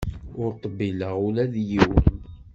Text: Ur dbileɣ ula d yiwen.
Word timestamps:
Ur 0.41 0.51
dbileɣ 0.63 1.15
ula 1.25 1.45
d 1.53 1.55
yiwen. 1.69 2.05